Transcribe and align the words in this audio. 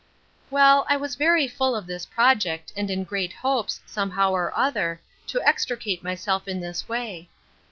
Well, 0.49 0.83
I 0.89 0.97
was 0.97 1.13
very 1.13 1.47
full 1.47 1.75
of 1.75 1.85
this 1.85 2.07
project, 2.07 2.73
and 2.75 2.89
in 2.89 3.03
great 3.03 3.31
hopes, 3.33 3.81
some 3.85 4.09
how 4.09 4.31
or 4.35 4.51
other, 4.57 4.99
to 5.27 5.43
extricate 5.47 6.03
myself 6.03 6.47
in 6.47 6.59
this 6.59 6.89
way. 6.89 7.29